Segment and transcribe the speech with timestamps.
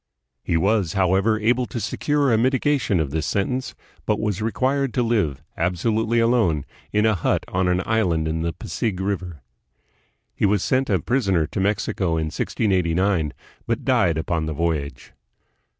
[0.47, 3.75] 217 He was, however, able to secure a mitigation of this sentence,
[4.07, 8.51] but was required to live absolutely alone in a hut on an island in the
[8.51, 9.43] Pasig River.
[10.33, 13.31] He was sent a prisoner to Mexico hi 1689,
[13.67, 15.13] but died upon the voyage.